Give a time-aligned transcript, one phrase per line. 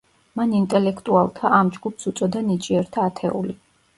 [0.39, 3.55] მან ინტელექტუალთა ამ ჯგუფს უწოდა „ნიჭიერთა ათეული“.